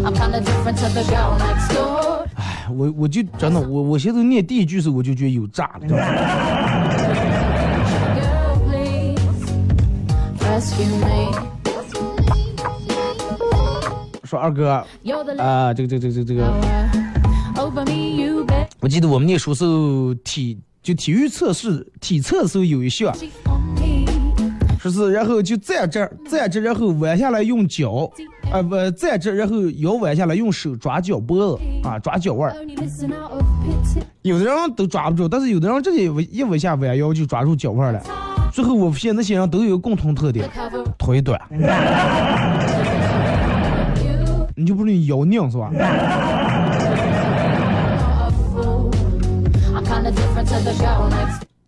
[0.05, 2.27] I'm kinda different to the girl next door.
[2.37, 5.87] 哎，我我就真的，我我现在念第一句时我就觉得有炸了。
[8.17, 9.21] Girl, please
[10.41, 11.31] rescue me.
[14.25, 14.71] 说二哥
[15.39, 16.53] 啊、这个这个这个这个.
[18.81, 23.15] 我记得我们念书时候体就体育测试体测的时候有一项.
[24.81, 28.11] 说是然后就站这儿站这，然后弯下来用脚，
[28.51, 32.57] 啊不站这，然后腰弯下来用手抓脚脖子啊抓脚腕儿。
[34.23, 38.03] 有的人都抓不住，但是有的人直接一弯下弯腰就抓住脚腕了。
[38.55, 40.49] 最后我发现那些人都有个共同特点，
[40.97, 41.39] 腿短。
[44.57, 45.71] 你就不是你腰拧是吧？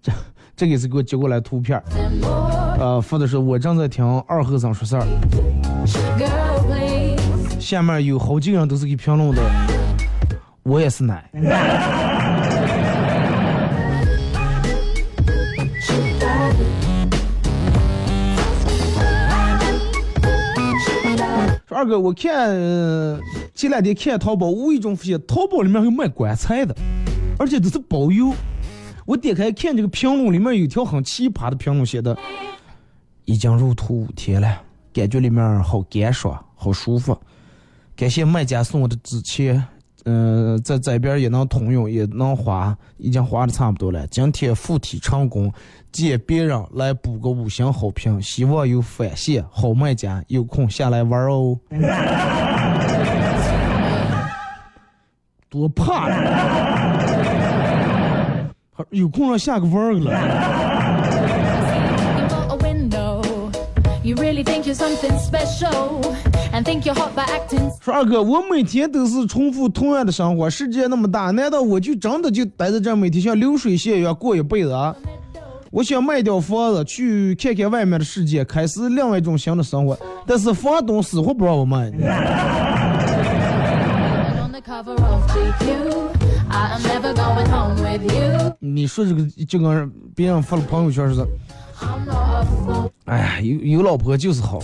[0.02, 0.12] 这
[0.56, 1.82] 这个是给我寄过来图片，
[2.79, 5.07] 呃，附的是我正在听二和尚说事儿，
[7.61, 9.43] 下面有好几个人都是给评论的，
[10.64, 11.31] 我也是奶。
[21.68, 23.18] 说二哥，我看、呃
[23.55, 26.75] 前两天看淘宝，无意中发现淘宝里面有卖棺材的，
[27.39, 28.35] 而且都是包邮。
[29.07, 32.16] 我点开看这个评论，里面有条很奇葩的评论，写的
[33.25, 34.61] 已经入土五天了，
[34.93, 37.16] 感觉里面好干爽，好舒服。
[37.95, 39.62] 感谢卖家送我的纸钱，
[40.05, 44.07] 嗯、在这边也能通用，也能花，已经花的差不多了。
[44.09, 45.53] 今天附体成功，
[45.93, 49.45] 借别人来补个五星好评，希望有返现。
[49.51, 51.57] 好卖家有空下来玩哦。
[55.49, 56.18] 多怕呀！
[58.91, 60.11] 有空让下个弯儿了。
[64.05, 66.03] You really think you're something special
[66.53, 67.70] and think you're hot by acting.
[67.80, 74.92] 说二哥，我每天都是重复同样的生活，世界那么大，难道我就真的就待在这每天像流水线一样过一辈子啊？
[75.70, 79.96] 我想卖掉房子，去看看外面的世界，开始另外一种新的生活。
[80.26, 81.88] 但是房东死活不让我卖。
[88.59, 91.28] 你说这个就跟别人发了朋友圈似的，
[93.12, 94.58] 哎呀，有有老婆就是好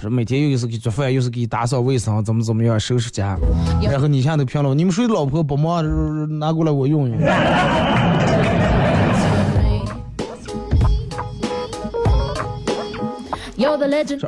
[0.00, 3.36] 说每天又是给做饭，又是给打扫卫生，怎么怎么样，收拾家。
[3.82, 7.18] 然后你现在都评论，你们谁的老婆不忙，拿过来我用用。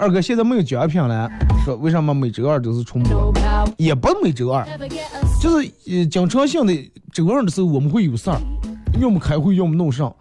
[0.00, 1.30] 二哥现在没有奖品了，
[1.64, 3.32] 说为什么每周二都是重播？
[3.76, 4.66] 也不每周二
[5.40, 6.74] 就是呃经常性的
[7.12, 8.40] 周二的时候我们会有事儿，
[9.00, 10.12] 要么开会，要么弄上。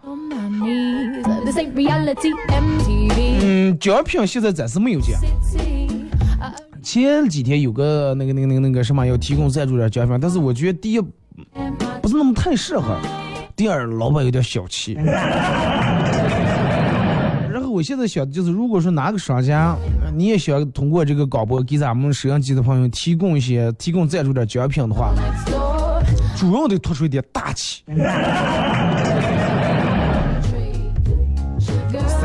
[3.42, 5.20] 嗯，奖品现在暂时没有奖。
[6.82, 12.98] 前几天有个那个那个那个那个什么要提供赞助点奖品，但是我觉得第一不是那么太适合，
[13.56, 14.92] 第二老板有点小气。
[17.50, 19.74] 然后我现在想就是，如果说哪个商家，
[20.14, 25.14] 你也想通过这个广播给咱们摄像机的朋友提供一些提供赞助点奖品的话，
[26.36, 27.82] 主要得突出一点大气，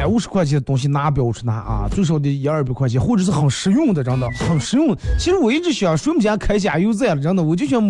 [0.09, 4.95] 五十块钱的东西拿不要出拿啊，最少得一二百块钱，或者是很实用的，真的很实用。
[5.19, 7.81] 其实我一直想，谁们家开加油站了，真的，我就想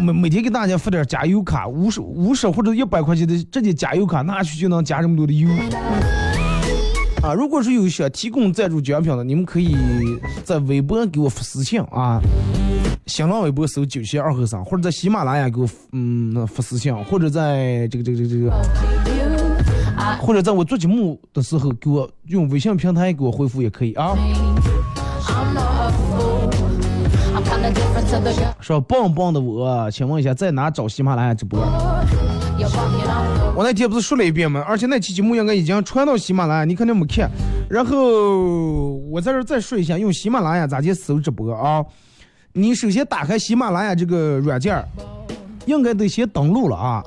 [0.00, 5.48] 每每天给大家发点加油卡，五十五十或者一百块钱的这些加油卡拿去就能加这么多的油。
[7.22, 9.76] 啊，如果是有想提供赞助奖品的，你们可以
[10.44, 12.20] 在微博给我发私信啊，
[13.06, 19.03] 新浪微博搜九七二和尚，或者在喜马拉雅给我嗯发私信，或者在这个这个这个这个。
[20.20, 24.16] 或者在我做节目的时候给我用微信平台给我回复也可以啊。
[28.60, 31.60] 说棒棒的我，请问一下在哪找喜马拉雅直播？
[33.56, 34.64] 我那天不是说了一遍吗？
[34.66, 37.30] 而且那期节目应该已经传到喜马拉雅，你肯定没看。
[37.68, 41.84] 然后我在这再说一下，用喜马拉雅咋去搜直播啊？
[42.52, 44.82] 你首先打开喜马拉雅这个软件，
[45.66, 47.02] 应该得先登录了啊。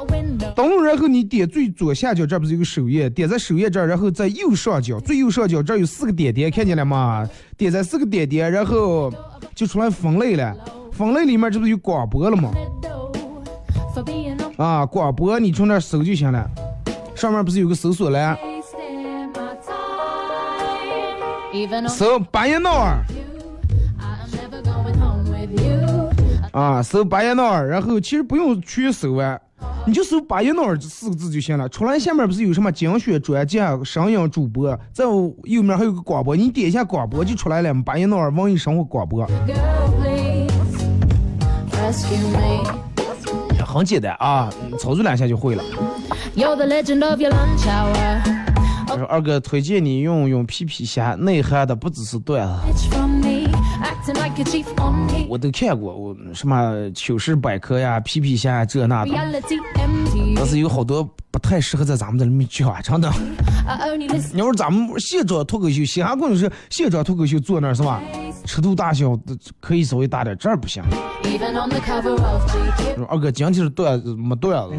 [0.55, 3.09] 登录，然后你点最左下角这不是有个首页？
[3.09, 7.27] 点在首页这儿，然后在右上角最右上角这儿有四个点点，看见了吗？
[7.55, 9.11] 点在四个点点，然后
[9.55, 10.55] 就出来分类了。
[10.91, 12.51] 分类里面这不是有广播了吗
[14.57, 16.49] 啊，广播你从那儿搜就行了。
[17.15, 19.75] 上面不是有个搜索栏？wasting my time.
[21.53, 23.03] Even on 搜巴彦淖尔
[26.57, 29.39] 啊，搜巴彦淖尔，然后其实不用去搜啊，
[29.85, 31.69] 你就搜巴彦淖尔这四个字就行了。
[31.69, 35.05] 出来下面不是有什么精选专家、声音主播，在
[35.43, 37.71] 右面还有个广播，你点一下广播就出来了。
[37.85, 39.23] 巴彦淖尔网易生活广播.
[43.63, 44.49] 很简单啊，
[44.79, 45.63] 操作两下就会了。
[46.35, 48.19] You're the legend of your lunch hour.
[48.87, 52.89] 他说二哥推荐你用用皮皮虾，内涵的不只是段子。
[55.27, 59.11] 我都看过，我什么糗事百科呀、皮皮虾这那的，
[60.35, 63.11] 但是有好多不太适合在咱们这里面讲，真的。
[64.31, 68.01] 你要是咱们现场脱口秀，嘻哈跟你说现场脱口秀坐那儿是吧？
[68.45, 70.81] 尺度大小的可以稍微大点，这儿不行。
[73.09, 74.75] 二哥今天是段子没段子，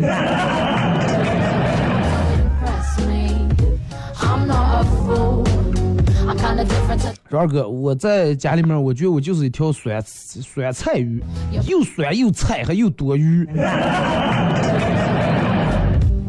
[7.28, 11.22] 说二哥我在家里面，我觉得我就是一条酸酸菜鱼，
[11.66, 13.46] 又酸又菜还又多余。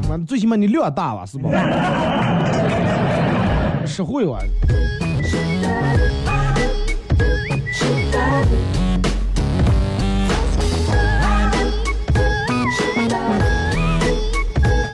[0.09, 1.49] 妈，最起码你量大吧，是吧？
[3.85, 4.39] 实惠哇。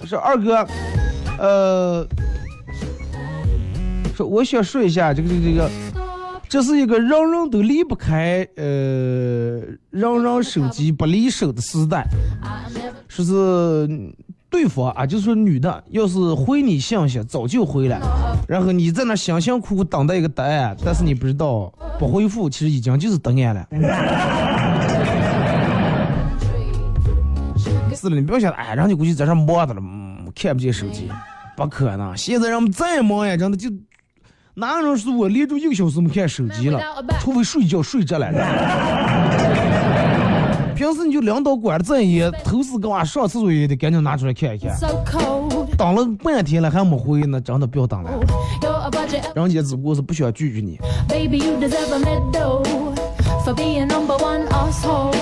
[0.05, 0.67] 说二哥，
[1.39, 2.07] 呃，
[4.15, 5.69] 说我想说一下这个这个这个，
[6.47, 8.63] 这是一个人人都离不开，呃，
[9.89, 12.07] 人人手机不离手的时代。
[13.09, 14.13] 说是
[14.49, 17.99] 对方啊，就是说女的，要是回你信息早就回了，
[18.47, 23.67] 然后你在那辛辛苦苦等待一个答案，但是你不知道不回复，其实已经就是答案了。
[27.93, 31.09] 是了，你不要想，哎，人家估计在这忙着了，嗯，看不见手机，
[31.57, 32.15] 不可能。
[32.15, 33.69] 现在人们再忙呀，真的就
[34.57, 36.79] 哪有人说我连着一个小时没看手机了，
[37.19, 38.31] 除非睡觉睡着了。
[40.73, 44.73] 平时你就领导管的再严，头是个娃上厕所也得赶紧拿出来看一看。
[45.77, 48.09] 等了半天了还没回，那真的不要等了。
[49.35, 50.79] 人家只不过是不想拒绝你。
[51.09, 51.37] baby.
[51.37, 52.63] You deserve a medal
[53.43, 55.13] for being number one asshole.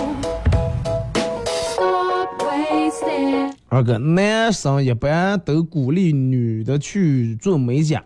[1.74, 3.53] Stop wasting.
[3.74, 8.04] 二哥，男生一般都鼓励女的去做美甲，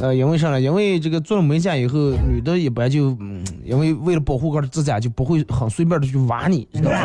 [0.00, 0.60] 呃，因为啥呢？
[0.60, 1.96] 因为这个做了美甲以后，
[2.26, 6.98] 女的一般就，嗯，因为为了保护个指甲，就不会很随便的去挖你，知道吧？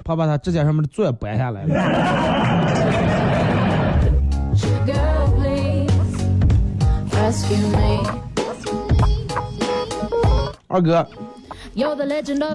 [0.04, 1.74] 怕把她指甲上面的钻掰下来了。
[10.68, 11.08] 二哥，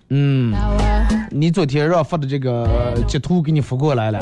[0.09, 0.55] 嗯，
[1.29, 4.19] 你昨天让发的这个截图给你发过来了。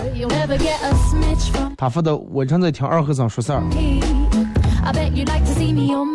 [1.78, 3.62] 他发的，我正在听二和尚说事儿。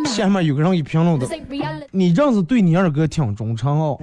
[0.06, 1.26] 下面有个人给评论的，
[1.90, 3.96] 你这样子对你二哥挺忠诚哦。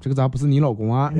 [0.00, 1.10] 这个咋不是你老公啊？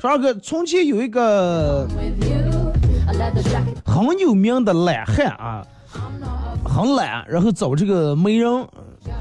[0.00, 1.86] 说二哥从前有一个。
[3.84, 5.66] 很有名的懒汉啊，
[6.64, 8.50] 很懒，然后找这个媒人，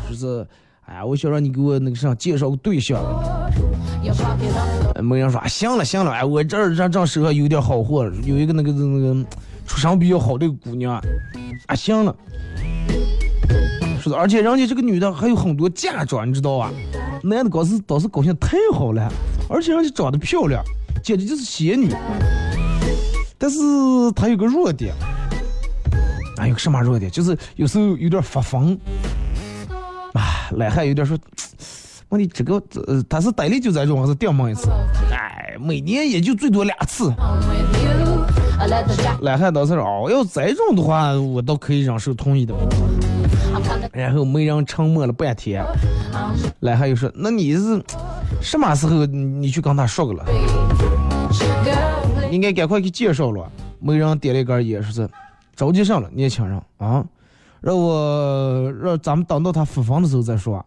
[0.10, 0.46] 就是，
[0.86, 3.02] 哎呀，我想让你给我那个啥介绍个对象。
[5.02, 9.26] 媒人说，行了行了，哎，我这儿这这手上有点好货，有一个那个那个
[9.66, 11.02] 出身比较好的姑娘，
[11.68, 12.16] 啊行了。
[14.02, 16.72] 说的，而且人家这个女的还有很多嫁妆，你知道吧？
[17.24, 19.12] 男的搞是倒是高兴太好了，
[19.50, 20.64] 而且人家长得漂亮，
[21.04, 21.90] 简直就是仙女。
[23.38, 23.58] 但是
[24.16, 24.94] 他有个弱点，
[26.38, 27.10] 啊，有个什么弱点？
[27.12, 28.78] 就是有时候有点发疯。
[30.14, 31.18] 啊，懒汉有点说，
[32.10, 32.56] 问题这个
[32.88, 34.70] 呃，他是逮里就在种，还是掉梦一次？
[35.12, 37.14] 哎，每年也就最多两次。
[39.22, 42.56] 懒汉倒是，哦，要这种的话，我倒可以忍受同意的。
[43.94, 45.64] 然后媒人沉默了半天，
[46.62, 47.82] 懒汉又说，那你是
[48.42, 50.26] 什么时候你去跟他说个了？
[52.38, 53.52] 应该赶快去介绍了。
[53.80, 55.10] 没人点了一根烟，说是
[55.56, 57.04] 着急上了，年轻人啊，
[57.62, 60.64] 让我让咱们等到他复房的时候再说。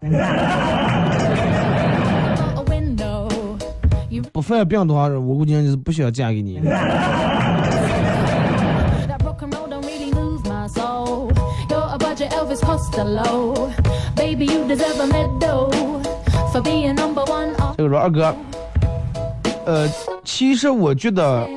[4.33, 6.61] 不犯病的话，我估计就是不想嫁给你。
[17.77, 18.35] 这个说二哥。
[19.71, 19.89] 呃，
[20.25, 21.49] 其实我觉得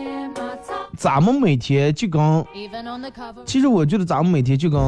[0.95, 2.45] 咱们每天就跟，
[3.43, 4.79] 其实我觉得咱们每天就跟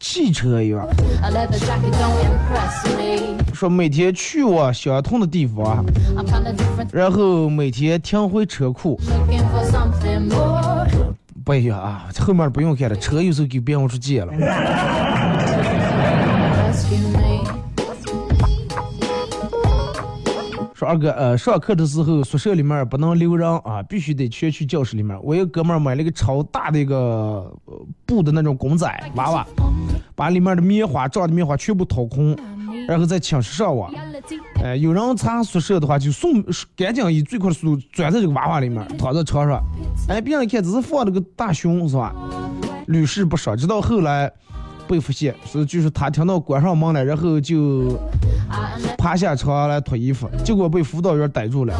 [0.00, 0.88] 汽车一样，
[3.52, 5.84] 说每天去我想通的地方，
[6.90, 8.98] 然后每天停回车库。
[11.44, 14.32] 哎呀，后面不用开了，车有时候给变往出借了。
[20.82, 25.16] 说二哥，呃，上课的时候宿舍里面不能留人啊，必须得全去教室里面。
[25.22, 26.96] 我一个哥们儿买了一个超大的一个、
[27.66, 29.46] 呃布的那种公仔娃娃，
[30.16, 32.36] 把里面的棉花、装的棉花全部掏空，
[32.88, 33.94] 然后在寝室上网。
[34.60, 36.42] 呃，有人查宿舍的话，就送
[36.76, 39.62] 赶紧以最快的速度钻在这个娃娃里面，躺在床上。
[40.08, 42.12] 哎，别人看只是放了个大熊是吧？
[42.88, 44.28] 屡试不爽，直到后来
[44.88, 47.98] 被发现，是就是他听到关上门了，然后就
[48.98, 51.74] 爬下床来脱衣服，结果被辅导员逮住了。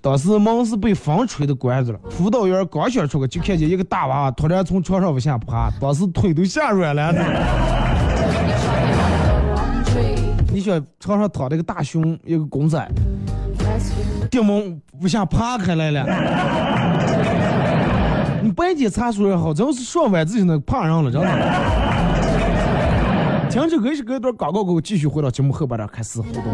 [0.00, 7.12] 当时门是被风吹的关着了，辅导员刚想出去，就看见一个大娃娃突然从床上往下爬，当时腿都吓软了。
[10.52, 12.88] 你想床上躺着个大熊，一个公仔，
[14.30, 16.04] 电门往下爬开来了。
[18.42, 21.28] 你白天查书也好，只要是上晚自习那怕人了，真的。
[23.50, 26.44] 听这个是隔一段广告过后，继续回到节目后半段开始互动。